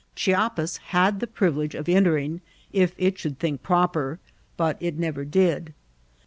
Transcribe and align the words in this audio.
Chiapas 0.15 0.77
had 0.77 1.19
the 1.19 1.27
privilege 1.27 1.75
of 1.75 1.87
entering 1.87 2.41
if 2.73 2.95
it 2.97 3.19
should 3.19 3.37
think 3.37 3.61
i»oper, 3.69 4.17
but 4.57 4.75
it 4.79 4.97
never 4.97 5.23
did. 5.23 5.75